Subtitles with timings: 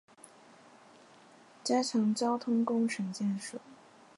[1.63, 3.61] 加强交通工程建设